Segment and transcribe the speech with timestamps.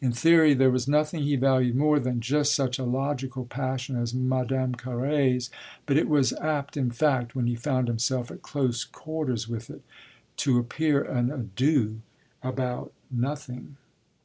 [0.00, 4.12] In theory there was nothing he valued more than just such a logical passion as
[4.12, 5.50] Madame Carré's,
[5.86, 9.82] but it was apt in fact, when he found himself at close quarters with it,
[10.38, 12.00] to appear an ado
[12.42, 13.76] about nothing.